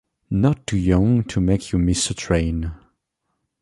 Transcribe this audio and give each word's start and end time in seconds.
Not 0.31 0.65
too 0.65 0.79
young 0.79 1.23
to 1.25 1.39
make 1.39 1.71
you 1.71 1.77
miss 1.77 2.09
a 2.09 2.15
train. 2.15 2.71